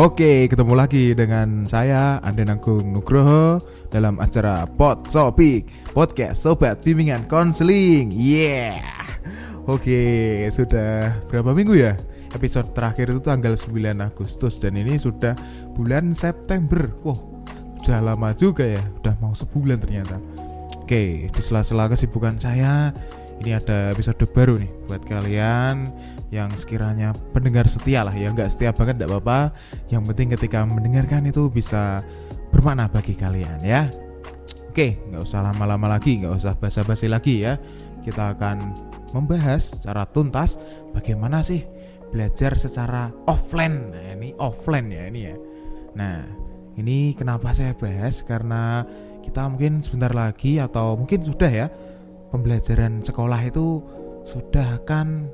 Oke, 0.00 0.48
ketemu 0.48 0.72
lagi 0.72 1.12
dengan 1.12 1.68
saya 1.68 2.16
Ande 2.24 2.48
Nanggung 2.48 2.96
Nugroho 2.96 3.60
dalam 3.92 4.16
acara 4.24 4.64
Pot 4.64 5.04
Sopik 5.12 5.68
Podcast 5.92 6.48
Sobat 6.48 6.80
Bimbingan 6.80 7.28
Konseling. 7.28 8.08
Yeah. 8.08 8.80
Oke, 9.68 10.48
sudah 10.48 11.20
berapa 11.28 11.52
minggu 11.52 11.76
ya? 11.76 12.00
Episode 12.32 12.72
terakhir 12.72 13.12
itu 13.12 13.20
tanggal 13.20 13.52
9 13.52 14.00
Agustus 14.00 14.56
dan 14.56 14.80
ini 14.80 14.96
sudah 14.96 15.36
bulan 15.76 16.16
September. 16.16 16.88
Wow, 17.04 17.44
sudah 17.84 18.00
lama 18.00 18.32
juga 18.32 18.64
ya. 18.64 18.80
Udah 19.04 19.12
mau 19.20 19.36
sebulan 19.36 19.76
ternyata. 19.76 20.16
Oke, 20.80 21.28
di 21.28 21.40
sela-sela 21.44 21.92
kesibukan 21.92 22.40
saya, 22.40 22.96
ini 23.42 23.58
ada 23.58 23.90
episode 23.90 24.22
baru 24.30 24.54
nih 24.54 24.70
buat 24.86 25.02
kalian 25.02 25.90
yang 26.30 26.54
sekiranya 26.54 27.10
pendengar 27.34 27.66
setia 27.66 28.06
lah 28.06 28.14
ya. 28.14 28.30
Nggak 28.30 28.54
setia 28.54 28.70
banget 28.70 29.02
tidak 29.02 29.18
apa-apa. 29.18 29.50
Yang 29.90 30.02
penting 30.14 30.28
ketika 30.38 30.62
mendengarkan 30.62 31.26
itu 31.26 31.50
bisa 31.50 32.06
bermakna 32.54 32.86
bagi 32.86 33.18
kalian 33.18 33.58
ya. 33.66 33.90
Oke 34.70 35.02
nggak 35.10 35.26
usah 35.26 35.42
lama-lama 35.42 35.90
lagi 35.90 36.22
nggak 36.22 36.38
usah 36.38 36.54
basa-basi 36.54 37.10
lagi 37.10 37.42
ya. 37.42 37.58
Kita 38.06 38.38
akan 38.38 38.56
membahas 39.10 39.74
secara 39.74 40.06
tuntas 40.06 40.56
bagaimana 40.94 41.42
sih 41.42 41.66
belajar 42.14 42.54
secara 42.54 43.10
offline. 43.26 43.90
Nah 43.90 44.14
ini 44.14 44.30
offline 44.38 44.86
ya 44.86 45.02
ini 45.10 45.20
ya. 45.26 45.36
Nah 45.98 46.22
ini 46.78 47.18
kenapa 47.18 47.50
saya 47.50 47.74
bahas? 47.74 48.22
Karena 48.22 48.86
kita 49.26 49.50
mungkin 49.50 49.82
sebentar 49.82 50.14
lagi 50.14 50.62
atau 50.62 50.94
mungkin 50.94 51.26
sudah 51.26 51.50
ya 51.50 51.66
pembelajaran 52.32 53.04
sekolah 53.04 53.40
itu 53.44 53.84
sudah 54.24 54.80
akan 54.80 55.28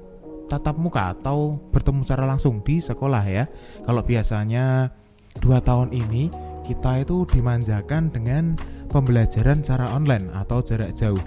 tatap 0.51 0.81
muka 0.81 1.15
atau 1.15 1.61
bertemu 1.71 2.03
secara 2.03 2.25
langsung 2.27 2.59
di 2.65 2.83
sekolah 2.83 3.23
ya. 3.29 3.45
Kalau 3.87 4.03
biasanya 4.03 4.91
dua 5.39 5.63
tahun 5.63 5.95
ini 5.95 6.33
kita 6.67 7.05
itu 7.07 7.25
dimanjakan 7.29 8.11
dengan 8.11 8.59
pembelajaran 8.91 9.63
secara 9.63 9.95
online 9.95 10.29
atau 10.35 10.59
jarak 10.61 10.97
jauh. 10.97 11.21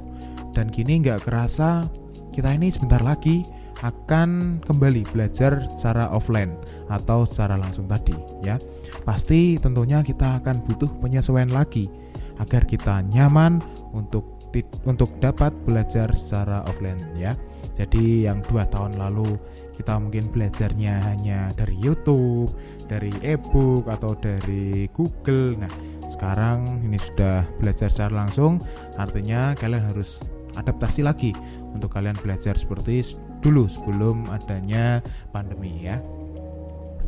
Dan 0.51 0.67
kini 0.67 0.99
nggak 0.99 1.23
kerasa 1.23 1.87
kita 2.35 2.51
ini 2.51 2.67
sebentar 2.73 2.99
lagi 2.99 3.45
akan 3.81 4.61
kembali 4.61 5.09
belajar 5.09 5.65
secara 5.73 6.11
offline 6.13 6.53
atau 6.91 7.25
secara 7.25 7.57
langsung 7.57 7.89
tadi 7.89 8.13
ya. 8.45 8.59
Pasti 9.07 9.57
tentunya 9.57 10.05
kita 10.05 10.41
akan 10.43 10.61
butuh 10.65 10.89
penyesuaian 11.01 11.49
lagi 11.49 11.89
agar 12.37 12.65
kita 12.65 13.05
nyaman 13.09 13.61
untuk 13.93 14.40
untuk 14.83 15.15
dapat 15.23 15.55
belajar 15.63 16.11
secara 16.11 16.63
offline 16.67 16.99
ya. 17.15 17.33
Jadi 17.79 18.27
yang 18.27 18.43
dua 18.43 18.67
tahun 18.67 18.99
lalu 18.99 19.39
kita 19.79 19.97
mungkin 19.97 20.29
belajarnya 20.29 20.93
hanya 21.09 21.49
dari 21.57 21.73
YouTube, 21.79 22.53
dari 22.85 23.09
e-book 23.23 23.87
atau 23.87 24.13
dari 24.19 24.85
Google. 24.93 25.57
Nah, 25.57 25.71
sekarang 26.11 26.85
ini 26.85 26.99
sudah 26.99 27.47
belajar 27.57 27.87
secara 27.89 28.27
langsung, 28.27 28.61
artinya 28.99 29.55
kalian 29.57 29.89
harus 29.89 30.21
adaptasi 30.59 31.01
lagi 31.01 31.31
untuk 31.71 31.95
kalian 31.95 32.19
belajar 32.19 32.59
seperti 32.59 33.15
dulu 33.39 33.65
sebelum 33.65 34.27
adanya 34.29 34.99
pandemi 35.31 35.87
ya. 35.87 35.97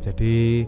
Jadi 0.00 0.64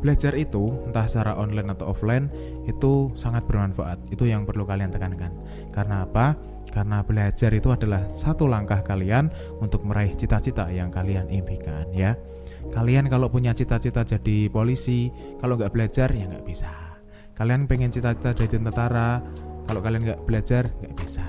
belajar 0.00 0.32
itu 0.36 0.72
entah 0.88 1.04
secara 1.08 1.36
online 1.36 1.72
atau 1.76 1.92
offline 1.92 2.28
itu 2.64 3.12
sangat 3.16 3.44
bermanfaat. 3.44 4.00
Itu 4.08 4.24
yang 4.24 4.48
perlu 4.48 4.64
kalian 4.64 4.92
tekankan. 4.92 5.32
Karena 5.74 6.06
apa? 6.06 6.38
Karena 6.70 7.02
belajar 7.02 7.50
itu 7.50 7.74
adalah 7.74 8.06
satu 8.14 8.46
langkah 8.46 8.82
kalian 8.86 9.30
untuk 9.58 9.82
meraih 9.82 10.14
cita-cita 10.14 10.70
yang 10.70 10.94
kalian 10.94 11.26
impikan 11.30 11.90
ya. 11.90 12.14
Kalian 12.70 13.10
kalau 13.10 13.26
punya 13.30 13.54
cita-cita 13.54 14.06
jadi 14.06 14.50
polisi, 14.50 15.10
kalau 15.42 15.58
nggak 15.58 15.74
belajar 15.74 16.10
ya 16.14 16.30
nggak 16.30 16.46
bisa. 16.46 16.70
Kalian 17.34 17.66
pengen 17.66 17.90
cita-cita 17.90 18.34
jadi 18.34 18.62
tentara, 18.62 19.18
kalau 19.66 19.82
kalian 19.82 20.02
nggak 20.06 20.22
belajar 20.26 20.70
nggak 20.82 20.94
bisa. 20.98 21.26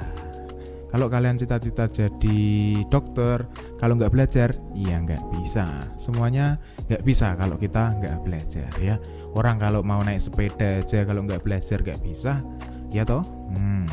Kalau 0.96 1.12
kalian 1.12 1.36
cita-cita 1.36 1.92
jadi 1.92 2.40
dokter, 2.88 3.44
kalau 3.84 4.00
nggak 4.00 4.16
belajar, 4.16 4.56
ya 4.72 4.96
nggak 5.04 5.28
bisa. 5.28 5.92
Semuanya 6.00 6.56
nggak 6.88 7.04
bisa 7.04 7.36
kalau 7.36 7.60
kita 7.60 8.00
nggak 8.00 8.24
belajar 8.24 8.72
ya. 8.80 8.96
Orang 9.36 9.60
kalau 9.60 9.84
mau 9.84 10.00
naik 10.00 10.24
sepeda 10.24 10.80
aja 10.80 11.04
kalau 11.04 11.28
nggak 11.28 11.44
belajar 11.44 11.84
nggak 11.84 12.00
bisa, 12.00 12.40
ya 12.96 13.04
toh. 13.04 13.28
Hmm, 13.52 13.84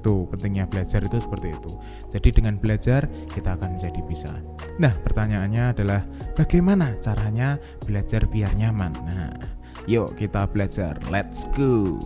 itu 0.00 0.24
pentingnya 0.32 0.64
belajar 0.64 1.04
itu 1.04 1.20
seperti 1.20 1.52
itu. 1.52 1.70
Jadi 2.08 2.28
dengan 2.32 2.56
belajar 2.56 3.04
kita 3.36 3.60
akan 3.60 3.76
menjadi 3.76 4.00
bisa. 4.08 4.32
Nah, 4.80 4.96
pertanyaannya 5.04 5.76
adalah 5.76 6.08
bagaimana 6.32 6.96
caranya 7.04 7.60
belajar 7.84 8.24
biar 8.24 8.56
nyaman? 8.56 8.96
Nah, 9.04 9.36
yuk 9.84 10.16
kita 10.16 10.48
belajar. 10.48 10.96
Let's 11.12 11.44
go. 11.52 12.00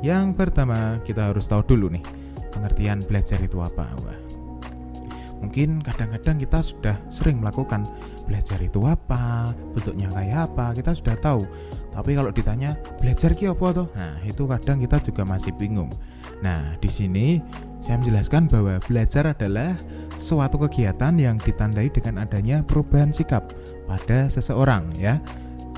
Yang 0.00 0.36
pertama 0.36 1.04
kita 1.04 1.32
harus 1.32 1.44
tahu 1.44 1.64
dulu 1.76 1.92
nih 1.92 2.04
pengertian 2.52 3.04
belajar 3.04 3.36
itu 3.44 3.60
apa. 3.60 3.92
Wah. 4.00 4.20
Mungkin 5.44 5.84
kadang-kadang 5.84 6.40
kita 6.40 6.64
sudah 6.64 6.96
sering 7.12 7.36
melakukan 7.36 7.84
belajar 8.24 8.56
itu 8.64 8.80
apa, 8.88 9.52
bentuknya 9.76 10.08
kayak 10.08 10.48
apa, 10.48 10.72
kita 10.72 10.96
sudah 10.96 11.16
tahu. 11.20 11.44
Tapi 11.94 12.10
kalau 12.18 12.34
ditanya 12.34 12.74
belajar 12.98 13.30
ki 13.38 13.54
apa 13.54 13.66
tuh? 13.70 13.86
Nah, 13.94 14.18
itu 14.26 14.42
kadang 14.50 14.82
kita 14.82 14.98
juga 14.98 15.22
masih 15.22 15.54
bingung. 15.54 15.94
Nah, 16.42 16.74
di 16.82 16.90
sini 16.90 17.38
saya 17.78 18.02
menjelaskan 18.02 18.50
bahwa 18.50 18.82
belajar 18.82 19.30
adalah 19.30 19.78
suatu 20.18 20.58
kegiatan 20.66 21.14
yang 21.14 21.38
ditandai 21.38 21.88
dengan 21.94 22.26
adanya 22.26 22.66
perubahan 22.66 23.14
sikap 23.14 23.54
pada 23.86 24.26
seseorang 24.26 24.90
ya. 24.98 25.22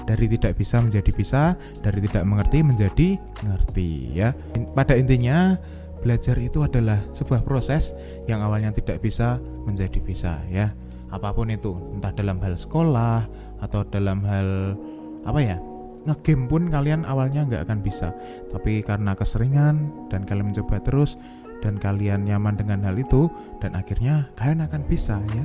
Dari 0.07 0.31
tidak 0.31 0.55
bisa 0.55 0.79
menjadi 0.79 1.11
bisa, 1.11 1.43
dari 1.83 1.99
tidak 1.99 2.23
mengerti 2.25 2.63
menjadi 2.63 3.09
ngerti 3.43 3.91
ya. 4.15 4.31
Pada 4.73 4.95
intinya 4.95 5.59
belajar 5.99 6.39
itu 6.39 6.63
adalah 6.63 7.03
sebuah 7.11 7.43
proses 7.43 7.91
yang 8.31 8.39
awalnya 8.39 8.71
tidak 8.71 9.03
bisa 9.03 9.43
menjadi 9.67 9.99
bisa 9.99 10.39
ya. 10.47 10.71
Apa 11.11 11.35
pun 11.35 11.51
itu, 11.51 11.75
entah 11.91 12.15
dalam 12.15 12.39
hal 12.39 12.55
sekolah 12.55 13.27
atau 13.59 13.83
dalam 13.91 14.23
hal 14.23 14.79
apa 15.27 15.43
ya 15.43 15.59
ngegame 16.07 16.47
pun 16.47 16.63
kalian 16.71 17.03
awalnya 17.03 17.45
nggak 17.45 17.67
akan 17.67 17.81
bisa. 17.83 18.15
Tapi 18.55 18.81
karena 18.87 19.13
keseringan 19.19 19.91
dan 20.09 20.23
kalian 20.23 20.55
mencoba 20.55 20.79
terus 20.81 21.19
dan 21.65 21.81
kalian 21.81 22.25
nyaman 22.29 22.55
dengan 22.55 22.85
hal 22.85 22.97
itu 22.97 23.27
dan 23.59 23.75
akhirnya 23.75 24.31
kalian 24.39 24.65
akan 24.65 24.83
bisa 24.87 25.19
ya. 25.35 25.45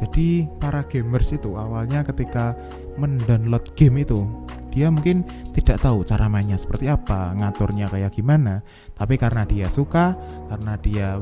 Jadi 0.00 0.48
para 0.58 0.82
gamers 0.88 1.30
itu 1.30 1.54
awalnya 1.54 2.02
ketika 2.02 2.56
mendownload 2.96 3.64
game 3.76 4.02
itu 4.02 4.26
dia 4.70 4.86
mungkin 4.86 5.26
tidak 5.50 5.82
tahu 5.82 6.06
cara 6.06 6.30
mainnya 6.30 6.56
seperti 6.56 6.90
apa 6.90 7.36
ngaturnya 7.36 7.86
kayak 7.92 8.14
gimana. 8.14 8.64
Tapi 8.96 9.14
karena 9.14 9.46
dia 9.46 9.70
suka 9.70 10.18
karena 10.50 10.74
dia 10.80 11.20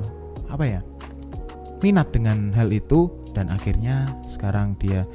apa 0.49 0.65
ya 0.65 0.81
minat 1.79 2.11
dengan 2.11 2.51
hal 2.55 2.73
itu 2.75 3.11
dan 3.37 3.53
akhirnya 3.53 4.19
sekarang 4.27 4.75
dia 4.83 5.07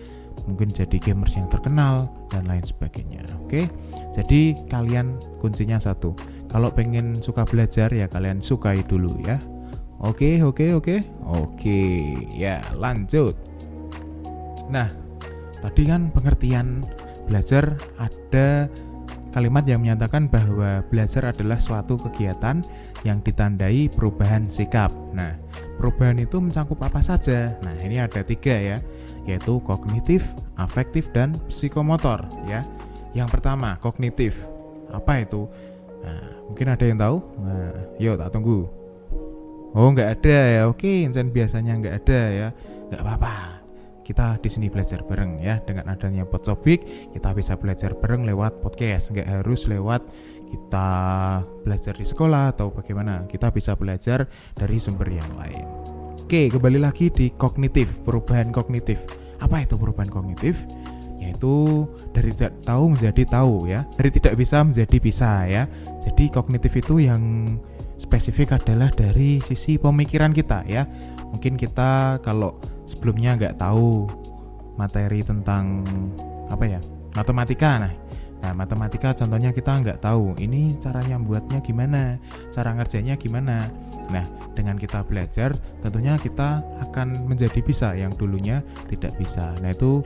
mungkin 0.46 0.72
jadi 0.72 0.98
gamers 1.00 1.36
yang 1.40 1.48
terkenal 1.48 2.12
dan 2.28 2.48
lain 2.48 2.64
sebagainya. 2.64 3.24
Oke, 3.44 3.68
jadi 4.12 4.58
kalian 4.68 5.20
kuncinya 5.40 5.80
satu. 5.80 6.16
Kalau 6.52 6.70
pengen 6.70 7.18
suka 7.24 7.48
belajar 7.48 7.90
ya 7.90 8.06
kalian 8.06 8.44
sukai 8.44 8.86
dulu 8.86 9.18
ya. 9.24 9.42
Oke, 10.04 10.44
oke, 10.44 10.76
oke, 10.76 10.96
oke. 11.24 11.82
Ya 12.36 12.60
lanjut. 12.76 13.34
Nah, 14.68 14.92
tadi 15.64 15.88
kan 15.88 16.12
pengertian 16.12 16.84
belajar 17.24 17.80
ada 17.96 18.68
kalimat 19.34 19.66
yang 19.66 19.82
menyatakan 19.82 20.30
bahwa 20.30 20.86
belajar 20.92 21.34
adalah 21.34 21.58
suatu 21.58 21.98
kegiatan 21.98 22.62
yang 23.02 23.24
ditandai 23.24 23.90
perubahan 23.90 24.46
sikap. 24.52 24.94
Nah, 25.16 25.34
perubahan 25.80 26.22
itu 26.22 26.38
mencakup 26.38 26.78
apa 26.86 27.02
saja? 27.02 27.58
Nah, 27.66 27.74
ini 27.82 27.98
ada 27.98 28.22
tiga 28.22 28.54
ya 28.54 28.78
yaitu 29.24 29.60
kognitif, 29.64 30.36
afektif, 30.60 31.10
dan 31.16 31.36
psikomotor 31.48 32.24
ya. 32.48 32.64
Yang 33.14 33.40
pertama, 33.40 33.78
kognitif. 33.80 34.48
Apa 34.90 35.22
itu? 35.22 35.48
Nah, 36.04 36.44
mungkin 36.50 36.68
ada 36.70 36.86
yang 36.86 37.00
tahu? 37.00 37.18
Nah, 37.40 37.74
yuk 38.02 38.20
tak 38.20 38.30
tunggu. 38.34 38.68
Oh, 39.74 39.90
nggak 39.90 40.22
ada 40.22 40.38
ya. 40.54 40.62
Oke, 40.70 41.06
insan 41.06 41.34
biasanya 41.34 41.74
nggak 41.80 41.96
ada 42.06 42.22
ya. 42.30 42.48
Nggak 42.92 43.02
apa-apa. 43.02 43.34
Kita 44.04 44.38
di 44.38 44.50
sini 44.52 44.68
belajar 44.70 45.02
bareng 45.02 45.42
ya. 45.42 45.64
Dengan 45.64 45.90
adanya 45.90 46.28
Potsobik, 46.28 47.10
kita 47.16 47.34
bisa 47.34 47.58
belajar 47.58 47.98
bareng 47.98 48.28
lewat 48.28 48.62
podcast. 48.62 49.10
Nggak 49.16 49.42
harus 49.42 49.66
lewat 49.66 50.06
kita 50.54 50.90
belajar 51.66 51.94
di 51.98 52.06
sekolah 52.06 52.54
atau 52.54 52.70
bagaimana. 52.70 53.26
Kita 53.26 53.50
bisa 53.50 53.74
belajar 53.74 54.30
dari 54.54 54.78
sumber 54.78 55.10
yang 55.10 55.32
lain. 55.40 55.93
Oke, 56.24 56.48
kembali 56.48 56.80
lagi 56.80 57.12
di 57.12 57.36
kognitif, 57.36 58.00
perubahan 58.08 58.56
kognitif. 58.56 58.96
Apa 59.44 59.68
itu 59.68 59.76
perubahan 59.76 60.08
kognitif? 60.08 60.64
Yaitu 61.20 61.84
dari 62.16 62.32
tidak 62.32 62.64
tahu 62.64 62.96
menjadi 62.96 63.28
tahu 63.28 63.68
ya, 63.68 63.84
dari 64.00 64.08
tidak 64.08 64.40
bisa 64.40 64.64
menjadi 64.64 64.98
bisa 65.04 65.44
ya. 65.44 65.68
Jadi 66.00 66.32
kognitif 66.32 66.80
itu 66.80 67.04
yang 67.04 67.20
spesifik 68.00 68.56
adalah 68.56 68.88
dari 68.96 69.44
sisi 69.44 69.76
pemikiran 69.76 70.32
kita 70.32 70.64
ya. 70.64 70.88
Mungkin 71.36 71.60
kita 71.60 72.24
kalau 72.24 72.56
sebelumnya 72.88 73.36
nggak 73.36 73.60
tahu 73.60 74.08
materi 74.80 75.28
tentang 75.28 75.84
apa 76.48 76.64
ya 76.64 76.80
matematika 77.20 77.84
nah 77.84 77.94
Nah, 78.44 78.52
matematika 78.52 79.16
contohnya 79.16 79.56
kita 79.56 79.80
nggak 79.80 80.04
tahu 80.04 80.36
ini 80.36 80.76
caranya 80.84 81.16
buatnya 81.16 81.64
gimana, 81.64 82.20
cara 82.52 82.76
ngerjainnya 82.76 83.16
gimana. 83.16 83.72
Nah, 84.12 84.26
dengan 84.54 84.76
kita 84.76 85.06
belajar, 85.06 85.56
tentunya 85.80 86.20
kita 86.20 86.64
akan 86.90 87.28
menjadi 87.30 87.60
bisa 87.64 87.96
yang 87.96 88.12
dulunya 88.16 88.66
tidak 88.92 89.16
bisa. 89.16 89.56
Nah, 89.64 89.72
itu 89.72 90.04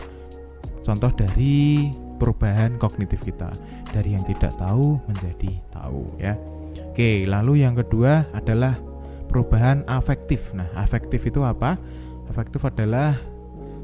contoh 0.86 1.12
dari 1.14 1.90
perubahan 2.18 2.82
kognitif 2.82 3.22
kita 3.22 3.54
dari 3.94 4.18
yang 4.18 4.26
tidak 4.26 4.58
tahu 4.58 4.98
menjadi 5.06 5.52
tahu 5.70 6.04
ya. 6.18 6.34
Oke, 6.92 7.30
lalu 7.30 7.62
yang 7.62 7.78
kedua 7.78 8.26
adalah 8.34 8.78
perubahan 9.30 9.86
afektif. 9.86 10.54
Nah, 10.58 10.68
afektif 10.74 11.30
itu 11.30 11.46
apa? 11.46 11.78
Afektif 12.28 12.66
adalah 12.66 13.16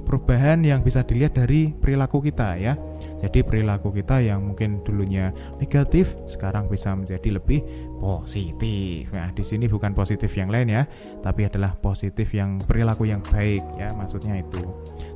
perubahan 0.04 0.62
yang 0.66 0.84
bisa 0.84 1.02
dilihat 1.06 1.38
dari 1.38 1.72
perilaku 1.72 2.20
kita 2.20 2.60
ya. 2.60 2.76
Jadi 3.24 3.40
perilaku 3.46 3.96
kita 3.96 4.20
yang 4.20 4.44
mungkin 4.44 4.84
dulunya 4.84 5.32
negatif 5.62 6.18
sekarang 6.28 6.68
bisa 6.68 6.92
menjadi 6.92 7.40
lebih 7.40 7.64
positif. 8.04 9.08
Nah, 9.16 9.32
di 9.32 9.48
sini 9.48 9.72
bukan 9.72 9.96
positif 9.96 10.36
yang 10.36 10.52
lain 10.52 10.68
ya, 10.68 10.84
tapi 11.24 11.48
adalah 11.48 11.80
positif 11.80 12.36
yang 12.36 12.60
perilaku 12.60 13.08
yang 13.08 13.24
baik 13.24 13.64
ya, 13.80 13.96
maksudnya 13.96 14.36
itu. 14.44 14.60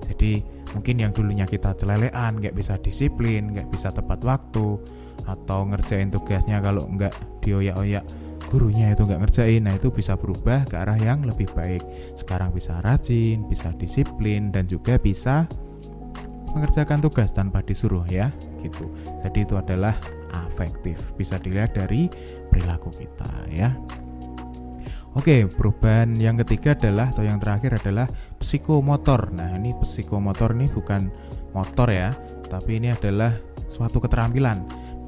Jadi 0.07 0.39
mungkin 0.72 0.95
yang 1.04 1.12
dulunya 1.12 1.44
kita 1.44 1.75
celelean, 1.75 2.39
nggak 2.39 2.56
bisa 2.56 2.80
disiplin, 2.80 3.51
nggak 3.51 3.68
bisa 3.68 3.92
tepat 3.92 4.24
waktu, 4.24 4.80
atau 5.28 5.68
ngerjain 5.68 6.07
tugasnya 6.07 6.63
kalau 6.63 6.88
nggak 6.88 7.12
dioyak-oyak 7.44 8.07
gurunya 8.48 8.95
itu 8.95 9.04
nggak 9.04 9.28
ngerjain 9.28 9.62
nah 9.68 9.75
itu 9.75 9.92
bisa 9.92 10.16
berubah 10.16 10.63
ke 10.72 10.80
arah 10.80 10.95
yang 10.95 11.28
lebih 11.28 11.51
baik 11.51 11.84
sekarang 12.16 12.56
bisa 12.56 12.80
rajin 12.80 13.44
bisa 13.51 13.75
disiplin 13.75 14.56
dan 14.56 14.63
juga 14.72 14.95
bisa 14.95 15.51
mengerjakan 16.56 17.04
tugas 17.04 17.36
tanpa 17.36 17.60
disuruh 17.60 18.07
ya 18.07 18.31
gitu 18.63 18.88
jadi 19.28 19.39
itu 19.44 19.60
adalah 19.60 20.00
afektif 20.31 21.00
bisa 21.19 21.36
dilihat 21.39 21.75
dari 21.75 22.07
perilaku 22.57 22.89
kita 22.89 23.30
ya 23.54 23.77
Oke, 25.18 25.50
perubahan 25.50 26.13
yang 26.13 26.38
ketiga 26.45 26.77
adalah 26.77 27.09
atau 27.09 27.25
yang 27.25 27.42
terakhir 27.42 27.81
adalah 27.81 28.06
psikomotor. 28.38 29.33
Nah, 29.33 29.57
ini 29.57 29.74
psikomotor 29.74 30.54
ini 30.54 30.69
bukan 30.69 31.09
motor 31.57 31.89
ya, 31.89 32.13
tapi 32.45 32.77
ini 32.77 32.94
adalah 32.94 33.33
suatu 33.65 33.98
keterampilan. 33.98 34.62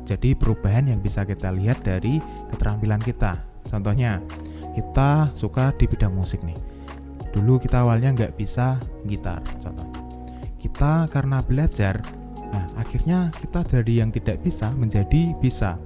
Jadi 0.10 0.34
perubahan 0.34 0.90
yang 0.90 0.98
bisa 0.98 1.30
kita 1.30 1.54
lihat 1.54 1.86
dari 1.86 2.18
keterampilan 2.50 2.98
kita. 3.06 3.38
Contohnya, 3.70 4.18
kita 4.74 5.30
suka 5.38 5.78
di 5.78 5.86
bidang 5.86 6.18
musik 6.18 6.42
nih. 6.42 6.58
Dulu 7.30 7.62
kita 7.62 7.86
awalnya 7.86 8.10
nggak 8.10 8.34
bisa 8.34 8.82
gitar, 9.06 9.46
contohnya 9.62 10.00
kita 10.60 11.08
karena 11.10 11.40
belajar 11.42 12.04
nah 12.50 12.66
akhirnya 12.82 13.30
kita 13.40 13.62
dari 13.62 14.02
yang 14.02 14.10
tidak 14.10 14.42
bisa 14.42 14.74
menjadi 14.74 15.38
bisa 15.38 15.78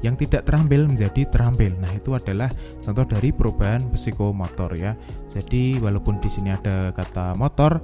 yang 0.00 0.16
tidak 0.16 0.44
terampil 0.48 0.88
menjadi 0.88 1.28
terampil. 1.28 1.72
Nah, 1.78 1.92
itu 1.94 2.12
adalah 2.12 2.50
contoh 2.82 3.06
dari 3.06 3.32
perubahan 3.32 3.88
psikomotor 3.92 4.76
ya. 4.76 4.92
Jadi, 5.28 5.80
walaupun 5.80 6.20
di 6.20 6.28
sini 6.28 6.52
ada 6.52 6.92
kata 6.92 7.36
motor, 7.36 7.80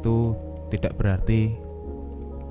itu 0.00 0.34
tidak 0.70 0.98
berarti 0.98 1.54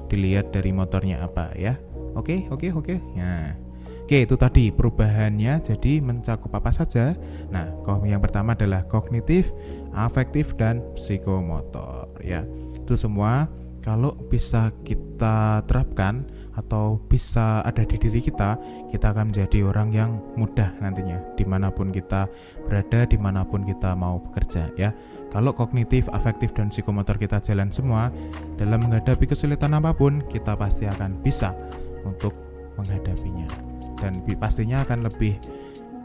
dilihat 0.07 0.53
dari 0.53 0.71
motornya 0.71 1.25
apa 1.25 1.51
ya. 1.57 1.75
Oke, 2.13 2.47
oke, 2.51 2.69
oke. 2.71 2.95
Nah, 3.17 3.59
Oke, 4.03 4.27
itu 4.27 4.35
tadi 4.35 4.67
perubahannya 4.67 5.63
jadi 5.63 6.03
mencakup 6.03 6.51
apa 6.51 6.75
saja. 6.75 7.15
Nah, 7.47 7.71
yang 8.03 8.19
pertama 8.19 8.51
adalah 8.51 8.83
kognitif, 8.83 9.55
afektif 9.95 10.59
dan 10.59 10.83
psikomotor 10.91 12.11
ya 12.19 12.43
itu 12.83 12.99
semua 12.99 13.47
kalau 13.79 14.15
bisa 14.27 14.75
kita 14.83 15.63
terapkan 15.67 16.27
atau 16.53 17.01
bisa 17.09 17.65
ada 17.65 17.81
di 17.81 17.97
diri 17.97 18.21
kita, 18.21 18.57
kita 18.93 19.09
akan 19.09 19.33
menjadi 19.33 19.65
orang 19.65 19.89
yang 19.89 20.21
mudah 20.37 20.69
nantinya 20.79 21.17
di 21.33 21.45
mana 21.45 21.73
pun 21.73 21.89
kita 21.89 22.29
berada, 22.69 23.09
di 23.09 23.17
mana 23.17 23.41
pun 23.41 23.65
kita 23.65 23.97
mau 23.97 24.21
bekerja 24.21 24.69
ya. 24.77 24.93
Kalau 25.33 25.49
kognitif, 25.57 26.05
afektif, 26.13 26.53
dan 26.53 26.69
psikomotor 26.69 27.17
kita 27.17 27.41
jalan 27.41 27.73
semua 27.73 28.13
dalam 28.61 28.85
menghadapi 28.85 29.25
kesulitan 29.25 29.73
apa 29.73 29.89
pun, 29.89 30.21
kita 30.29 30.53
pasti 30.53 30.85
akan 30.85 31.17
bisa 31.25 31.57
untuk 32.05 32.37
menghadapinya 32.77 33.73
dan 34.03 34.19
pastinya 34.35 34.83
akan 34.83 35.07
lebih 35.07 35.39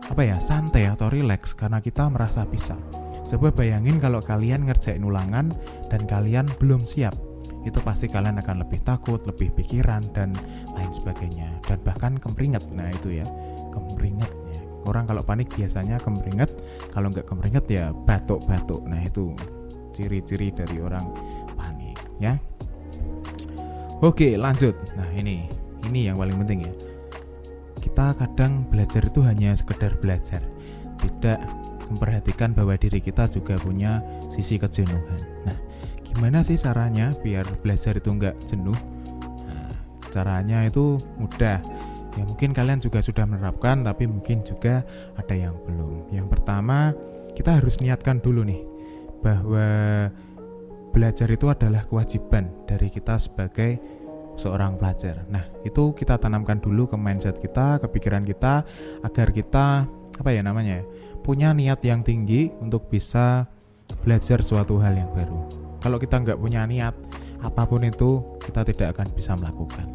apa 0.08 0.22
ya 0.24 0.38
santai 0.38 0.88
atau 0.88 1.10
rileks 1.10 1.52
karena 1.58 1.82
kita 1.82 2.08
merasa 2.08 2.46
bisa. 2.46 2.78
Coba 3.28 3.52
bayangin 3.52 4.00
kalau 4.00 4.24
kalian 4.24 4.64
ngerjain 4.64 5.04
ulangan 5.04 5.52
dan 5.92 6.08
kalian 6.08 6.48
belum 6.56 6.88
siap. 6.88 7.27
Itu 7.69 7.85
pasti 7.85 8.09
kalian 8.09 8.41
akan 8.41 8.65
lebih 8.65 8.81
takut, 8.81 9.20
lebih 9.29 9.53
pikiran 9.53 10.00
dan 10.17 10.32
lain 10.73 10.91
sebagainya. 10.91 11.61
Dan 11.69 11.79
bahkan 11.85 12.17
kemeringet. 12.17 12.65
Nah, 12.73 12.88
itu 12.88 13.20
ya. 13.20 13.26
Kemeringet 13.70 14.32
ya. 14.32 14.61
Orang 14.88 15.05
kalau 15.05 15.20
panik 15.20 15.53
biasanya 15.53 16.00
kemeringet, 16.00 16.49
kalau 16.97 17.12
nggak 17.12 17.29
kemeringet 17.29 17.65
ya 17.69 17.85
batuk-batuk. 17.93 18.88
Nah, 18.88 19.05
itu 19.05 19.37
ciri-ciri 19.93 20.49
dari 20.49 20.81
orang 20.81 21.05
panik 21.59 21.99
ya. 22.17 22.41
Oke, 23.99 24.38
lanjut. 24.38 24.79
Nah, 24.94 25.11
ini 25.12 25.50
ini 25.85 26.06
yang 26.06 26.17
paling 26.17 26.38
penting 26.41 26.70
ya. 26.70 26.75
Kita 27.82 28.15
kadang 28.15 28.62
belajar 28.70 29.03
itu 29.11 29.20
hanya 29.26 29.59
sekedar 29.59 29.99
belajar, 29.99 30.38
tidak 31.03 31.43
memperhatikan 31.91 32.55
bahwa 32.55 32.79
diri 32.79 33.03
kita 33.03 33.26
juga 33.26 33.59
punya 33.59 33.99
sisi 34.31 34.55
kejenuhan. 34.55 35.19
Nah, 35.43 35.56
gimana 36.08 36.40
sih 36.40 36.56
caranya 36.56 37.12
biar 37.20 37.44
belajar 37.60 37.96
itu 38.00 38.08
nggak 38.08 38.37
jenuh? 38.49 38.76
Nah, 39.44 39.70
caranya 40.08 40.64
itu 40.64 40.96
mudah. 41.20 41.60
Ya 42.19 42.22
mungkin 42.26 42.50
kalian 42.50 42.82
juga 42.82 42.99
sudah 43.05 43.28
menerapkan, 43.28 43.87
tapi 43.87 44.10
mungkin 44.10 44.43
juga 44.43 44.82
ada 45.14 45.34
yang 45.37 45.55
belum. 45.62 46.10
Yang 46.10 46.26
pertama, 46.34 46.90
kita 47.37 47.60
harus 47.62 47.78
niatkan 47.78 48.19
dulu 48.19 48.43
nih 48.43 48.66
bahwa 49.22 49.69
belajar 50.90 51.31
itu 51.31 51.46
adalah 51.46 51.87
kewajiban 51.87 52.50
dari 52.66 52.90
kita 52.90 53.20
sebagai 53.20 53.78
seorang 54.38 54.78
pelajar. 54.78 55.26
Nah, 55.31 55.46
itu 55.66 55.94
kita 55.94 56.19
tanamkan 56.19 56.62
dulu 56.62 56.90
ke 56.90 56.96
mindset 56.99 57.38
kita, 57.43 57.82
ke 57.82 57.86
pikiran 57.91 58.22
kita 58.22 58.62
agar 59.03 59.29
kita 59.34 59.86
apa 60.19 60.31
ya 60.34 60.43
namanya 60.43 60.82
ya? 60.82 60.84
punya 61.22 61.53
niat 61.53 61.82
yang 61.84 62.00
tinggi 62.00 62.48
untuk 62.62 62.88
bisa 62.88 63.46
belajar 64.03 64.41
suatu 64.41 64.81
hal 64.81 64.96
yang 64.96 65.10
baru. 65.12 65.57
Kalau 65.79 65.99
kita 65.99 66.19
nggak 66.19 66.39
punya 66.39 66.67
niat, 66.67 66.94
apa 67.43 67.63
pun 67.67 67.87
itu 67.87 68.23
kita 68.43 68.67
tidak 68.67 68.99
akan 68.99 69.08
bisa 69.15 69.39
melakukan. 69.39 69.87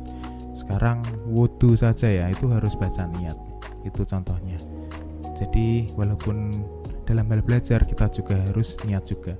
Sekarang 0.56 1.04
wudhu 1.28 1.75
saja 1.75 2.08
ya, 2.08 2.25
itu 2.32 2.48
harus 2.48 2.78
baca 2.80 3.04
niat. 3.10 3.36
Itu 3.84 4.08
contohnya. 4.08 4.56
Jadi 5.36 5.92
walaupun 6.00 6.63
dalam 7.04 7.28
hal 7.28 7.44
belajar 7.44 7.84
kita 7.84 8.08
juga 8.13 8.40
harus 8.48 8.80
niat 8.88 9.04
juga. 9.04 9.36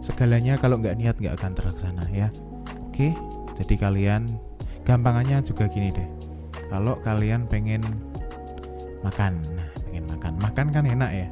Segalanya 0.00 0.56
kalau 0.56 0.80
nggak 0.80 0.96
niat 0.96 1.16
nggak 1.20 1.36
akan 1.36 1.52
terlaksana 1.52 2.04
ya. 2.08 2.32
Oke, 2.88 3.12
jadi 3.58 3.74
kalian 3.76 4.30
gampangannya 4.88 5.44
juga 5.44 5.68
gini 5.68 5.92
deh. 5.92 6.08
Kalau 6.72 6.96
kalian 7.04 7.44
pengen 7.44 7.84
makan, 9.04 9.36
nah 9.52 9.68
pengen 9.84 10.04
makan 10.08 10.34
makan 10.40 10.66
kan 10.72 10.84
enak 10.88 11.12
ya 11.12 11.28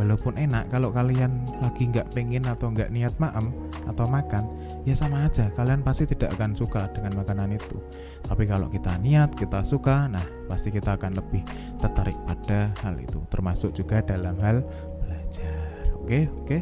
walaupun 0.00 0.40
enak 0.40 0.72
kalau 0.72 0.88
kalian 0.88 1.44
lagi 1.60 1.92
nggak 1.92 2.08
pengen 2.16 2.48
atau 2.48 2.72
nggak 2.72 2.88
niat 2.88 3.12
maem 3.20 3.52
atau 3.88 4.04
makan 4.08 4.44
ya 4.84 4.96
sama 4.96 5.28
aja. 5.28 5.48
Kalian 5.52 5.84
pasti 5.84 6.08
tidak 6.08 6.36
akan 6.36 6.56
suka 6.56 6.88
dengan 6.92 7.20
makanan 7.20 7.56
itu. 7.56 7.78
Tapi 8.24 8.44
kalau 8.48 8.68
kita 8.68 8.96
niat 9.00 9.32
kita 9.36 9.64
suka 9.64 10.08
nah 10.08 10.24
pasti 10.48 10.72
kita 10.72 10.96
akan 10.96 11.16
lebih 11.16 11.42
tertarik 11.80 12.16
pada 12.24 12.72
hal 12.84 12.96
itu 13.00 13.20
termasuk 13.28 13.72
juga 13.76 14.00
dalam 14.04 14.36
hal 14.40 14.64
belajar. 15.00 15.94
Oke 16.00 16.28
oke. 16.44 16.58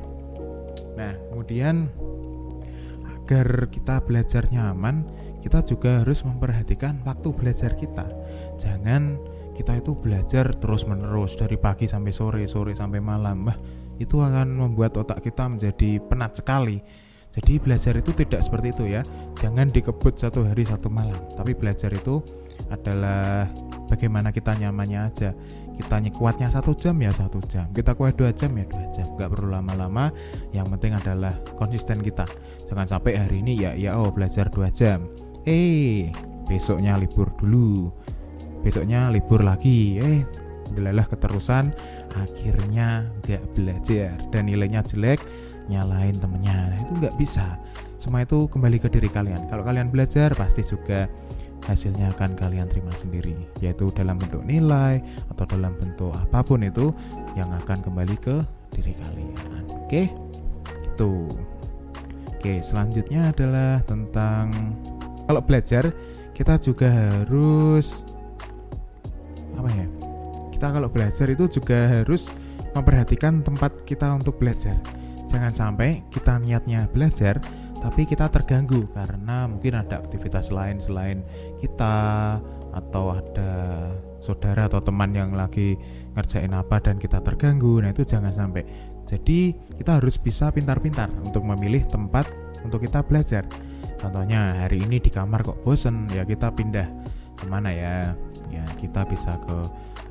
Nah 0.99 1.15
kemudian 1.31 1.91
agar 3.07 3.69
kita 3.69 4.01
belajar 4.03 4.49
nyaman 4.49 5.05
kita 5.39 5.63
juga 5.63 6.03
harus 6.03 6.27
memperhatikan 6.27 7.01
waktu 7.07 7.29
belajar 7.31 7.77
kita. 7.79 8.07
Jangan 8.59 9.21
kita 9.55 9.79
itu 9.79 9.99
belajar 9.99 10.55
terus 10.55 10.87
menerus 10.87 11.35
dari 11.35 11.59
pagi 11.59 11.91
sampai 11.91 12.13
sore 12.15 12.47
sore 12.47 12.75
sampai 12.79 13.03
malam. 13.03 13.47
Bah 13.47 13.59
itu 13.99 14.23
akan 14.23 14.55
membuat 14.55 14.95
otak 14.95 15.21
kita 15.27 15.51
menjadi 15.51 15.99
penat 16.07 16.39
sekali 16.39 16.79
jadi 17.37 17.61
belajar 17.61 17.95
itu 18.01 18.11
tidak 18.17 18.41
seperti 18.41 18.73
itu 18.73 18.85
ya. 18.89 19.03
Jangan 19.37 19.69
dikebut 19.69 20.17
satu 20.17 20.49
hari 20.49 20.65
satu 20.65 20.89
malam. 20.89 21.21
Tapi 21.37 21.53
belajar 21.53 21.93
itu 21.93 22.25
adalah 22.73 23.47
bagaimana 23.87 24.33
kita 24.33 24.57
nyamannya 24.57 25.01
aja. 25.13 25.31
Kita 25.79 26.03
kuatnya 26.11 26.51
satu 26.51 26.75
jam 26.75 26.99
ya 26.99 27.15
satu 27.15 27.39
jam. 27.47 27.71
Kita 27.71 27.95
kuat 27.95 28.19
dua 28.19 28.35
jam 28.35 28.51
ya 28.57 28.67
dua 28.67 28.87
jam. 28.91 29.07
Nggak 29.15 29.31
perlu 29.31 29.49
lama-lama. 29.55 30.11
Yang 30.51 30.67
penting 30.75 30.93
adalah 30.99 31.39
konsisten 31.55 32.03
kita. 32.03 32.27
Jangan 32.67 32.99
sampai 32.99 33.15
hari 33.15 33.45
ini 33.45 33.55
ya 33.55 33.71
ya 33.79 33.95
oh 34.01 34.11
belajar 34.11 34.51
dua 34.51 34.73
jam. 34.73 35.07
Eh 35.47 36.11
besoknya 36.49 36.99
libur 36.99 37.31
dulu. 37.39 37.93
Besoknya 38.65 39.13
libur 39.13 39.47
lagi. 39.47 40.01
Eh 40.03 40.27
delalah 40.75 41.07
keterusan. 41.07 41.71
Akhirnya 42.19 43.07
nggak 43.23 43.55
belajar. 43.55 44.19
Dan 44.35 44.51
nilainya 44.51 44.83
jelek 44.83 45.23
nyalain 45.69 46.17
temennya 46.17 46.73
nah, 46.73 46.79
itu 46.81 46.93
nggak 46.97 47.17
bisa 47.21 47.61
semua 47.99 48.23
itu 48.23 48.47
kembali 48.47 48.79
ke 48.79 48.89
diri 48.89 49.11
kalian. 49.11 49.51
Kalau 49.51 49.67
kalian 49.67 49.91
belajar 49.91 50.31
pasti 50.39 50.63
juga 50.63 51.11
hasilnya 51.67 52.15
akan 52.15 52.39
kalian 52.39 52.71
terima 52.71 52.95
sendiri, 52.95 53.35
yaitu 53.59 53.91
dalam 53.91 54.23
bentuk 54.23 54.47
nilai 54.47 55.03
atau 55.35 55.45
dalam 55.51 55.75
bentuk 55.75 56.15
apa 56.15 56.47
pun 56.47 56.63
itu 56.63 56.95
yang 57.35 57.51
akan 57.51 57.83
kembali 57.83 58.17
ke 58.23 58.39
diri 58.71 58.95
kalian. 59.03 59.67
Oke, 59.75 60.07
itu. 60.95 61.27
Oke, 62.39 62.63
selanjutnya 62.63 63.35
adalah 63.35 63.83
tentang 63.83 64.79
kalau 65.27 65.43
belajar 65.43 65.91
kita 66.39 66.55
juga 66.63 66.87
harus 66.87 68.07
apa 69.59 69.71
ya? 69.75 69.87
Kita 70.55 70.71
kalau 70.71 70.87
belajar 70.87 71.27
itu 71.27 71.51
juga 71.51 71.99
harus 71.99 72.31
memperhatikan 72.79 73.43
tempat 73.43 73.83
kita 73.83 74.07
untuk 74.15 74.39
belajar. 74.39 74.79
Jangan 75.29 75.53
sampai 75.53 76.09
kita 76.09 76.41
niatnya 76.41 76.89
belajar 76.89 77.39
tapi 77.79 78.11
kita 78.11 78.27
terganggu 78.27 78.91
karena 78.91 79.47
mungkin 79.47 79.79
ada 79.79 80.03
aktivitas 80.03 80.51
lain 80.51 80.83
selain 80.83 81.23
kita 81.63 81.95
atau 82.75 83.15
ada 83.15 83.53
saudara 84.19 84.67
atau 84.67 84.83
teman 84.83 85.15
yang 85.15 85.31
lagi 85.33 85.79
ngerjain 86.19 86.51
apa 86.51 86.83
dan 86.83 86.99
kita 86.99 87.23
terganggu. 87.23 87.79
Nah 87.79 87.95
itu 87.95 88.03
jangan 88.03 88.35
sampai. 88.35 88.67
Jadi 89.09 89.57
kita 89.79 90.03
harus 90.03 90.21
bisa 90.21 90.53
pintar-pintar 90.53 91.09
untuk 91.25 91.47
memilih 91.47 91.87
tempat 91.89 92.29
untuk 92.67 92.85
kita 92.85 93.01
belajar. 93.07 93.47
Contohnya 93.99 94.67
hari 94.67 94.85
ini 94.85 95.01
di 95.01 95.09
kamar 95.09 95.43
kok 95.47 95.63
bosen 95.65 96.11
ya 96.13 96.27
kita 96.27 96.53
pindah 96.53 96.87
ke 97.39 97.45
mana 97.47 97.71
ya? 97.73 98.13
Ya 98.53 98.65
kita 98.77 99.07
bisa 99.09 99.39
ke 99.47 99.57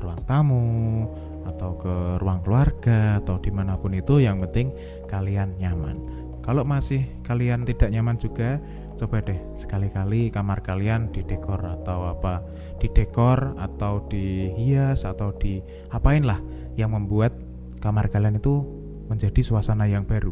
ruang 0.02 0.22
tamu 0.26 1.06
atau 1.48 1.80
ke 1.80 2.20
ruang 2.20 2.44
keluarga 2.44 3.24
atau 3.24 3.39
di 3.39 3.50
mana 3.50 3.80
pun 3.80 3.96
itu 3.96 4.20
yang 4.20 4.44
penting 4.44 4.75
kalian 5.08 5.56
nyaman 5.58 6.18
kalau 6.48 6.63
masih 6.63 7.04
kalian 7.27 7.68
tidak 7.68 7.92
nyaman 7.92 8.16
juga, 8.16 8.56
coba 8.96 9.20
deh 9.20 9.36
sekali-kali 9.60 10.32
kamar 10.32 10.63
kalian 10.63 11.12
didekor 11.12 11.60
atau 11.60 12.08
apa, 12.16 12.39
didekor 12.80 13.60
atau 13.60 14.08
dihias 14.08 15.04
atau 15.04 15.36
di 15.36 15.60
apain 15.92 16.24
lah 16.24 16.39
yang 16.80 16.96
membuat 16.96 17.36
kamar 17.84 18.08
kalian 18.08 18.39
itu 18.39 18.63
menjadi 19.12 19.44
suasana 19.44 19.92
yang 19.92 20.08
baru. 20.08 20.32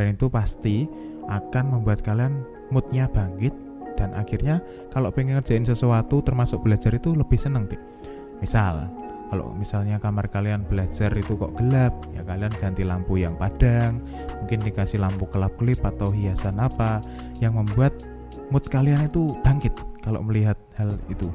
Dan 0.00 0.16
itu 0.16 0.32
pasti 0.32 0.88
akan 1.28 1.76
membuat 1.76 2.00
kalian 2.00 2.40
moodnya 2.72 3.12
bangkit 3.12 3.52
dan 4.00 4.16
akhirnya 4.16 4.64
kalau 4.88 5.12
pengen 5.12 5.36
ngerjain 5.44 5.68
sesuatu 5.68 6.24
termasuk 6.24 6.64
belajar 6.64 6.96
itu 6.96 7.12
lebih 7.12 7.36
seneng 7.36 7.68
deh. 7.68 7.76
Misal 8.40 8.88
kalau 9.30 9.54
misalnya 9.54 10.02
kamar 10.02 10.26
kalian 10.26 10.66
belajar 10.66 11.14
itu 11.14 11.38
kok 11.38 11.54
gelap 11.54 11.94
ya 12.10 12.26
kalian 12.26 12.50
ganti 12.58 12.82
lampu 12.82 13.22
yang 13.22 13.38
padang 13.38 14.02
mungkin 14.42 14.66
dikasih 14.66 14.98
lampu 14.98 15.30
kelap-kelip 15.30 15.78
atau 15.86 16.10
hiasan 16.10 16.58
apa 16.58 16.98
yang 17.38 17.54
membuat 17.54 17.94
mood 18.50 18.66
kalian 18.66 19.06
itu 19.06 19.38
bangkit 19.46 19.72
kalau 20.02 20.20
melihat 20.24 20.58
hal 20.74 20.98
itu. 21.06 21.30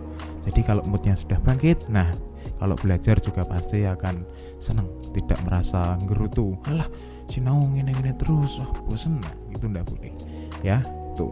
Jadi 0.45 0.61
kalau 0.61 0.83
moodnya 0.85 1.15
sudah 1.15 1.39
bangkit 1.39 1.87
nah 1.87 2.11
kalau 2.59 2.75
belajar 2.77 3.17
juga 3.23 3.47
pasti 3.47 3.87
akan 3.87 4.27
senang 4.59 4.91
tidak 5.15 5.39
merasa 5.47 5.95
gerutu. 6.03 6.59
Alah 6.67 6.91
sinau 7.31 7.63
ini 7.73 7.95
ini 7.95 8.13
terus 8.19 8.61
wah 8.61 8.69
bosen 8.85 9.17
nah, 9.23 9.33
itu 9.49 9.65
ndak 9.65 9.87
boleh 9.87 10.13
ya 10.61 10.83
tuh. 11.15 11.31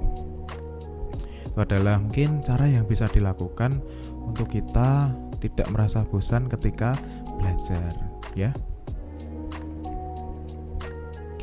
Itu 1.54 1.60
adalah 1.60 2.02
mungkin 2.02 2.42
cara 2.42 2.66
yang 2.66 2.88
bisa 2.90 3.06
dilakukan 3.12 3.78
untuk 4.26 4.50
kita 4.50 5.14
tidak 5.44 5.68
merasa 5.68 6.08
bosan 6.08 6.48
ketika 6.48 6.96
belajar 7.36 7.92
ya 8.40 8.56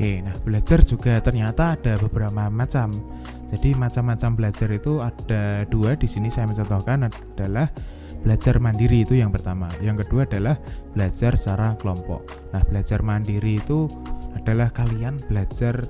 Oke, 0.00 0.24
nah 0.24 0.32
belajar 0.40 0.80
juga 0.80 1.20
ternyata 1.20 1.76
ada 1.76 2.00
beberapa 2.00 2.48
macam. 2.48 2.88
Jadi 3.52 3.76
macam-macam 3.76 4.32
belajar 4.32 4.72
itu 4.72 4.96
ada 5.04 5.68
dua 5.68 5.92
di 5.92 6.08
sini 6.08 6.32
saya 6.32 6.48
mencontohkan 6.48 7.12
adalah 7.12 7.68
belajar 8.24 8.56
mandiri 8.64 9.04
itu 9.04 9.20
yang 9.20 9.28
pertama. 9.28 9.68
Yang 9.84 10.08
kedua 10.08 10.24
adalah 10.24 10.56
belajar 10.96 11.36
secara 11.36 11.76
kelompok. 11.76 12.32
Nah 12.56 12.64
belajar 12.64 13.04
mandiri 13.04 13.60
itu 13.60 13.92
adalah 14.40 14.72
kalian 14.72 15.20
belajar 15.28 15.84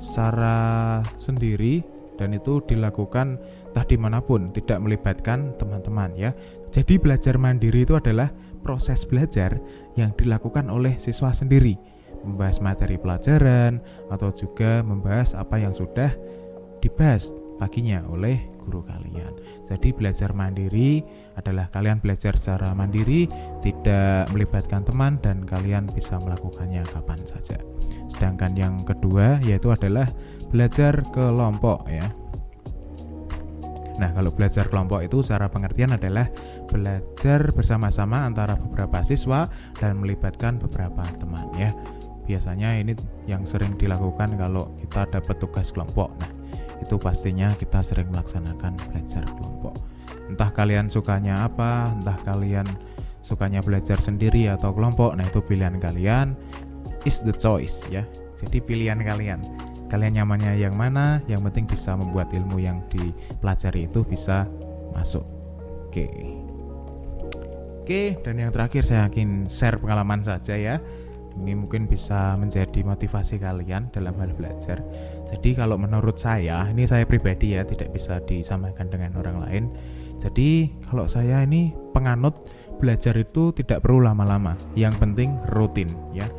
secara 0.00 1.04
sendiri 1.20 1.84
dan 2.16 2.32
itu 2.32 2.64
dilakukan 2.64 3.36
entah 3.70 3.84
di 3.84 3.96
mana 4.00 4.24
pun 4.24 4.56
tidak 4.56 4.80
melibatkan 4.80 5.52
teman-teman 5.60 6.16
ya 6.16 6.32
jadi 6.70 6.94
belajar 7.02 7.34
mandiri 7.34 7.82
itu 7.82 7.98
adalah 7.98 8.30
proses 8.62 9.02
belajar 9.02 9.58
yang 9.98 10.14
dilakukan 10.14 10.70
oleh 10.70 10.94
siswa 11.02 11.34
sendiri, 11.34 11.74
membahas 12.22 12.62
materi 12.62 12.94
pelajaran 13.00 13.82
atau 14.12 14.30
juga 14.30 14.84
membahas 14.86 15.34
apa 15.34 15.58
yang 15.58 15.74
sudah 15.74 16.14
dibahas 16.78 17.34
paginya 17.58 18.06
oleh 18.08 18.48
guru 18.62 18.86
kalian. 18.86 19.34
Jadi 19.66 19.92
belajar 19.92 20.32
mandiri 20.32 21.02
adalah 21.36 21.68
kalian 21.68 21.98
belajar 21.98 22.38
secara 22.38 22.72
mandiri, 22.72 23.26
tidak 23.60 24.30
melibatkan 24.30 24.86
teman 24.86 25.18
dan 25.20 25.42
kalian 25.44 25.90
bisa 25.90 26.16
melakukannya 26.22 26.86
kapan 26.88 27.20
saja. 27.26 27.58
Sedangkan 28.08 28.54
yang 28.54 28.74
kedua 28.86 29.42
yaitu 29.42 29.74
adalah 29.74 30.06
belajar 30.48 31.02
kelompok 31.12 31.88
ya. 31.90 32.08
Nah, 34.00 34.16
kalau 34.16 34.32
belajar 34.32 34.64
kelompok 34.72 35.04
itu 35.04 35.20
secara 35.20 35.52
pengertian 35.52 35.92
adalah 35.92 36.24
belajar 36.70 37.50
bersama-sama 37.50 38.22
antara 38.22 38.54
beberapa 38.54 39.02
siswa 39.02 39.50
dan 39.82 39.98
melibatkan 39.98 40.56
beberapa 40.62 41.02
teman 41.18 41.50
ya. 41.58 41.74
Biasanya 42.24 42.78
ini 42.78 42.94
yang 43.26 43.42
sering 43.42 43.74
dilakukan 43.74 44.38
kalau 44.38 44.70
kita 44.78 45.10
dapat 45.10 45.36
tugas 45.42 45.74
kelompok. 45.74 46.14
Nah, 46.22 46.30
itu 46.78 46.94
pastinya 46.94 47.50
kita 47.58 47.82
sering 47.82 48.06
melaksanakan 48.14 48.78
belajar 48.88 49.26
kelompok. 49.34 49.74
Entah 50.30 50.54
kalian 50.54 50.86
sukanya 50.86 51.50
apa, 51.50 51.90
entah 51.98 52.16
kalian 52.22 52.70
sukanya 53.20 53.58
belajar 53.60 53.98
sendiri 53.98 54.46
atau 54.46 54.70
kelompok. 54.70 55.18
Nah, 55.18 55.26
itu 55.26 55.42
pilihan 55.42 55.74
kalian. 55.82 56.38
Is 57.02 57.18
the 57.26 57.34
choice 57.34 57.82
ya. 57.90 58.06
Jadi 58.38 58.62
pilihan 58.62 59.02
kalian 59.02 59.42
kalian 59.90 60.22
nyamannya 60.22 60.54
yang 60.62 60.78
mana 60.78 61.18
yang 61.26 61.42
penting 61.42 61.66
bisa 61.66 61.98
membuat 61.98 62.30
ilmu 62.30 62.62
yang 62.62 62.78
dipelajari 62.94 63.90
itu 63.90 64.06
bisa 64.06 64.46
masuk 64.94 65.26
oke 65.90 66.06
oke 67.90 68.22
dan 68.22 68.38
yang 68.38 68.54
terakhir 68.54 68.86
saya 68.86 69.10
yakin 69.10 69.50
share 69.50 69.82
pengalaman 69.82 70.22
saja 70.22 70.54
ya. 70.54 70.78
Ini 71.42 71.58
mungkin 71.58 71.90
bisa 71.90 72.38
menjadi 72.38 72.86
motivasi 72.86 73.42
kalian 73.42 73.90
dalam 73.90 74.14
hal 74.14 74.30
belajar. 74.30 74.78
Jadi 75.26 75.58
kalau 75.58 75.74
menurut 75.74 76.14
saya 76.14 76.70
ini 76.70 76.86
saya 76.86 77.02
pribadi 77.02 77.58
ya 77.58 77.66
tidak 77.66 77.90
bisa 77.90 78.22
disamakan 78.22 78.94
dengan 78.94 79.18
orang 79.18 79.42
lain. 79.42 79.64
Jadi 80.22 80.70
kalau 80.86 81.10
saya 81.10 81.42
ini 81.42 81.74
penganut 81.90 82.46
belajar 82.78 83.18
itu 83.18 83.50
tidak 83.58 83.82
perlu 83.82 84.06
lama-lama. 84.06 84.54
Yang 84.78 84.94
penting 85.02 85.34
rutin 85.50 85.90
ya. 86.14 86.30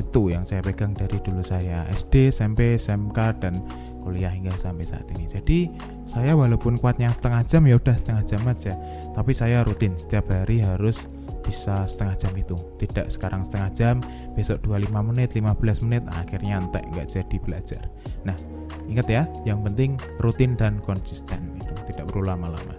Itu 0.00 0.32
yang 0.32 0.48
saya 0.48 0.64
pegang 0.64 0.96
dari 0.96 1.20
dulu 1.20 1.44
saya 1.44 1.84
SD, 1.92 2.32
SMP, 2.32 2.80
SMK 2.80 3.44
dan 3.44 3.60
kuliah 4.04 4.30
hingga 4.30 4.52
sampai 4.60 4.84
saat 4.84 5.08
ini. 5.16 5.24
Jadi 5.24 5.72
saya 6.04 6.36
walaupun 6.36 6.76
kuatnya 6.76 7.08
setengah 7.08 7.42
jam 7.48 7.64
ya 7.64 7.80
udah 7.80 7.96
setengah 7.96 8.22
jam 8.28 8.42
aja, 8.44 8.76
tapi 9.16 9.32
saya 9.32 9.64
rutin 9.64 9.96
setiap 9.96 10.28
hari 10.28 10.60
harus 10.60 11.08
bisa 11.44 11.84
setengah 11.84 12.16
jam 12.16 12.32
itu. 12.36 12.56
Tidak 12.80 13.12
sekarang 13.12 13.44
setengah 13.44 13.70
jam 13.76 13.96
besok 14.32 14.64
25 14.64 15.10
menit 15.12 15.36
15 15.36 15.84
menit 15.84 16.02
akhirnya 16.08 16.60
entek 16.60 16.84
nggak 16.88 17.08
jadi 17.12 17.36
belajar. 17.40 17.82
Nah 18.24 18.36
ingat 18.88 19.06
ya 19.06 19.22
yang 19.44 19.60
penting 19.60 20.00
rutin 20.20 20.56
dan 20.56 20.80
konsisten 20.80 21.56
itu 21.60 21.72
tidak 21.92 22.08
perlu 22.12 22.28
lama-lama. 22.32 22.74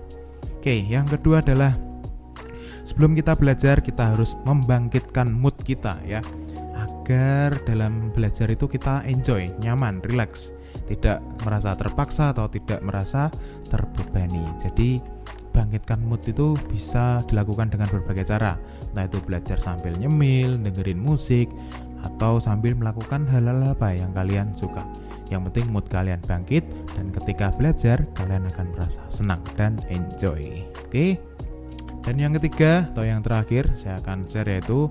Oke 0.57 0.81
yang 0.81 1.05
kedua 1.05 1.45
adalah 1.45 1.77
sebelum 2.81 3.13
kita 3.13 3.37
belajar 3.37 3.85
kita 3.85 4.17
harus 4.17 4.33
membangkitkan 4.43 5.29
mood 5.29 5.55
kita 5.61 6.01
ya. 6.03 6.25
Agar 6.75 7.61
dalam 7.69 8.09
belajar 8.17 8.49
itu 8.49 8.65
kita 8.65 9.05
enjoy, 9.05 9.53
nyaman, 9.61 10.01
relax, 10.09 10.57
tidak 10.85 11.23
merasa 11.41 11.73
terpaksa 11.73 12.35
atau 12.35 12.45
tidak 12.51 12.79
merasa 12.83 13.31
terbebani. 13.67 14.43
Jadi 14.61 14.99
bangkitkan 15.55 16.03
mood 16.03 16.21
itu 16.27 16.59
bisa 16.67 17.23
dilakukan 17.31 17.71
dengan 17.71 17.87
berbagai 17.87 18.27
cara, 18.27 18.59
entah 18.91 19.07
itu 19.07 19.19
belajar 19.23 19.57
sambil 19.63 19.95
nyemil, 19.95 20.59
dengerin 20.59 20.99
musik, 20.99 21.47
atau 22.03 22.37
sambil 22.37 22.75
melakukan 22.75 23.23
hal-hal 23.31 23.73
apa 23.73 23.95
yang 23.95 24.11
kalian 24.11 24.51
suka. 24.53 24.83
Yang 25.33 25.49
penting 25.49 25.65
mood 25.73 25.87
kalian 25.89 26.21
bangkit 26.21 26.67
dan 26.93 27.09
ketika 27.09 27.49
belajar 27.55 28.05
kalian 28.13 28.45
akan 28.53 28.67
merasa 28.77 29.01
senang 29.09 29.41
dan 29.57 29.81
enjoy. 29.89 30.61
Oke. 30.85 31.17
Dan 32.05 32.21
yang 32.21 32.37
ketiga 32.37 32.85
atau 32.93 33.01
yang 33.01 33.25
terakhir 33.25 33.73
saya 33.73 33.97
akan 33.97 34.29
share 34.29 34.45
yaitu 34.45 34.85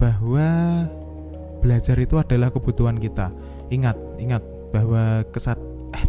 bahwa 0.00 0.48
belajar 1.60 2.00
itu 2.00 2.16
adalah 2.16 2.48
kebutuhan 2.48 2.96
kita. 2.96 3.28
Ingat, 3.68 3.96
ingat 4.24 4.42
bahwa 4.72 5.22
kesat 5.30 5.60
eh, 5.94 6.04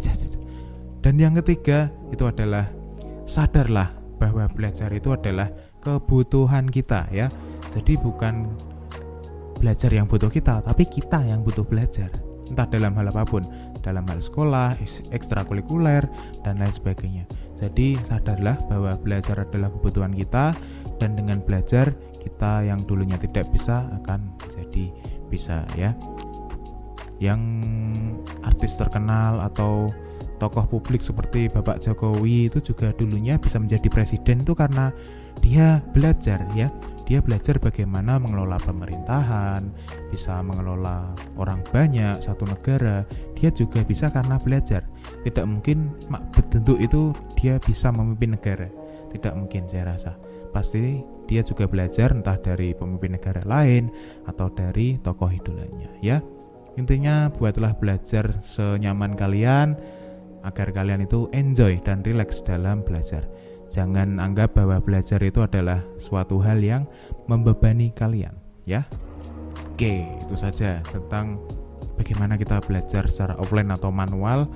dan 1.06 1.14
yang 1.22 1.38
ketiga 1.38 1.86
itu 2.10 2.26
adalah 2.26 2.66
sadarlah 3.30 3.94
bahwa 4.18 4.50
belajar 4.50 4.90
itu 4.90 5.14
adalah 5.14 5.46
kebutuhan 5.78 6.66
kita 6.66 7.06
ya. 7.14 7.30
Jadi 7.70 7.94
bukan 7.94 8.50
belajar 9.62 9.90
yang 9.94 10.10
butuh 10.10 10.26
kita, 10.26 10.66
tapi 10.66 10.82
kita 10.90 11.22
yang 11.22 11.46
butuh 11.46 11.62
belajar. 11.62 12.10
Entah 12.50 12.66
dalam 12.66 12.94
hal 12.98 13.10
apa 13.10 13.22
pun, 13.22 13.46
dalam 13.86 14.02
hal 14.10 14.18
sekolah, 14.18 14.74
ekstrakurikuler, 15.14 16.02
dan 16.42 16.58
lain 16.58 16.74
sebagainya. 16.74 17.24
Jadi 17.54 18.02
sadarlah 18.02 18.58
bahwa 18.66 18.98
belajar 18.98 19.46
adalah 19.46 19.70
kebutuhan 19.70 20.10
kita 20.10 20.58
dan 20.98 21.14
dengan 21.14 21.38
belajar 21.38 21.94
kita 22.18 22.66
yang 22.66 22.82
dulunya 22.82 23.14
tidak 23.16 23.46
bisa 23.54 23.86
akan 24.02 24.34
jadi 24.50 24.90
bisa 25.30 25.62
ya. 25.78 25.94
Yang 27.18 27.40
artis 28.44 28.76
terkenal 28.76 29.40
atau 29.40 29.88
tokoh 30.36 30.68
publik 30.68 31.00
seperti 31.00 31.48
Bapak 31.48 31.80
Jokowi 31.80 32.52
itu 32.52 32.60
juga 32.60 32.92
dulunya 32.92 33.40
bisa 33.40 33.56
menjadi 33.56 33.88
presiden 33.88 34.44
itu 34.44 34.52
karena 34.52 34.92
dia 35.40 35.80
belajar 35.96 36.44
ya 36.52 36.68
dia 37.06 37.22
belajar 37.22 37.62
bagaimana 37.62 38.18
mengelola 38.18 38.58
pemerintahan, 38.58 39.70
bisa 40.10 40.42
mengelola 40.42 41.14
orang 41.38 41.62
banyak 41.70 42.18
satu 42.18 42.42
negara. 42.50 43.06
Dia 43.38 43.54
juga 43.54 43.86
bisa 43.86 44.10
karena 44.10 44.42
belajar. 44.42 44.82
Tidak 45.22 45.46
mungkin 45.46 45.94
mak 46.10 46.34
bentuk 46.34 46.82
itu 46.82 47.14
dia 47.38 47.62
bisa 47.62 47.94
memimpin 47.94 48.34
negara. 48.34 48.66
Tidak 49.14 49.32
mungkin 49.38 49.70
saya 49.70 49.94
rasa. 49.94 50.12
Pasti 50.50 50.98
dia 51.30 51.46
juga 51.46 51.70
belajar 51.70 52.10
entah 52.10 52.42
dari 52.42 52.74
pemimpin 52.74 53.14
negara 53.14 53.38
lain 53.46 53.86
atau 54.26 54.50
dari 54.50 54.98
tokoh 54.98 55.30
idolanya 55.30 55.94
ya. 56.02 56.18
Intinya 56.76 57.32
buatlah 57.32 57.76
belajar 57.80 58.36
senyaman 58.44 59.16
kalian 59.16 59.76
agar 60.44 60.70
kalian 60.70 61.08
itu 61.08 61.26
enjoy 61.32 61.80
dan 61.82 62.04
relax 62.04 62.44
dalam 62.44 62.84
belajar. 62.84 63.24
Jangan 63.66 64.22
anggap 64.22 64.54
bahwa 64.54 64.78
belajar 64.78 65.18
itu 65.24 65.42
adalah 65.42 65.82
suatu 65.98 66.38
hal 66.38 66.62
yang 66.62 66.86
membebani 67.26 67.90
kalian, 67.90 68.36
ya. 68.62 68.86
Oke, 69.74 70.06
itu 70.06 70.36
saja 70.38 70.78
tentang 70.86 71.42
bagaimana 71.98 72.38
kita 72.38 72.62
belajar 72.62 73.10
secara 73.10 73.34
offline 73.42 73.72
atau 73.74 73.90
manual 73.90 74.46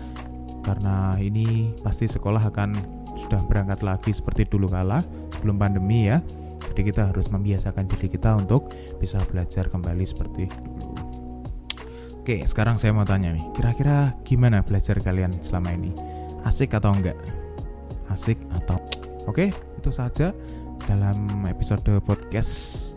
karena 0.62 1.16
ini 1.18 1.72
pasti 1.80 2.06
sekolah 2.06 2.52
akan 2.52 3.00
sudah 3.18 3.40
berangkat 3.48 3.82
lagi 3.82 4.12
seperti 4.14 4.46
dulu 4.46 4.70
kala 4.70 5.02
sebelum 5.34 5.58
pandemi 5.58 6.06
ya. 6.06 6.22
Jadi 6.70 6.92
kita 6.92 7.10
harus 7.10 7.26
membiasakan 7.32 7.88
diri 7.88 8.06
kita 8.06 8.36
untuk 8.36 8.70
bisa 9.00 9.18
belajar 9.26 9.66
kembali 9.66 10.04
seperti 10.06 10.46
dulu. 10.46 10.79
Oke, 12.30 12.46
sekarang 12.46 12.78
saya 12.78 12.94
mau 12.94 13.02
tanya 13.02 13.34
nih, 13.34 13.42
kira-kira 13.58 14.14
gimana 14.22 14.62
belajar 14.62 14.94
kalian 15.02 15.34
selama 15.42 15.74
ini? 15.74 15.90
Asik 16.46 16.78
atau 16.78 16.94
enggak? 16.94 17.18
Asik 18.06 18.38
atau 18.54 18.78
Oke, 19.26 19.50
itu 19.50 19.90
saja 19.90 20.30
dalam 20.86 21.42
episode 21.50 21.90
podcast 22.06 22.94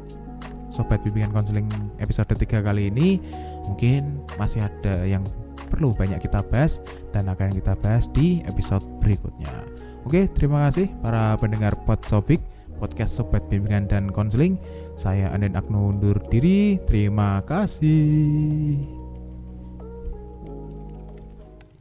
Sobat 0.69 1.01
Bimbingan 1.01 1.33
Konseling 1.33 1.65
episode 1.97 2.29
3 2.29 2.61
kali 2.61 2.93
ini. 2.93 3.17
Mungkin 3.65 4.21
masih 4.37 4.69
ada 4.69 5.01
yang 5.01 5.25
perlu 5.65 5.97
banyak 5.97 6.21
kita 6.21 6.45
bahas 6.53 6.77
dan 7.09 7.25
akan 7.25 7.57
kita 7.57 7.73
bahas 7.81 8.05
di 8.13 8.45
episode 8.45 8.85
berikutnya. 9.01 9.49
Oke, 10.05 10.29
terima 10.29 10.69
kasih 10.69 10.93
para 11.01 11.33
pendengar 11.41 11.73
Podsopik, 11.89 12.37
podcast 12.77 13.17
Sobat 13.17 13.41
Bimbingan 13.49 13.89
dan 13.89 14.13
Konseling. 14.13 14.61
Saya 14.93 15.33
Anden 15.33 15.57
Agno 15.57 15.89
undur 15.89 16.21
diri. 16.29 16.77
Terima 16.85 17.41
kasih. 17.49 19.02